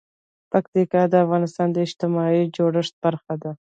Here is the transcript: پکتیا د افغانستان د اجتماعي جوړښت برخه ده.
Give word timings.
پکتیا 0.51 1.03
د 1.09 1.13
افغانستان 1.25 1.67
د 1.71 1.77
اجتماعي 1.87 2.43
جوړښت 2.55 2.93
برخه 3.05 3.33
ده. 3.41 3.51